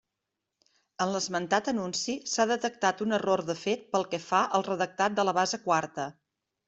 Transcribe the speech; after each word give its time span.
En 1.03 1.11
l'esmentat 1.15 1.69
anunci 1.73 2.15
s'ha 2.31 2.47
detectat 2.53 3.03
un 3.07 3.17
error 3.19 3.43
de 3.51 3.57
fet 3.65 3.85
pel 3.97 4.07
que 4.15 4.21
fa 4.25 4.41
al 4.61 4.65
redactat 4.69 5.19
de 5.21 5.27
la 5.31 5.37
base 5.41 5.61
quarta. 5.67 6.09